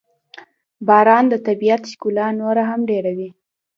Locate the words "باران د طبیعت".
0.87-1.81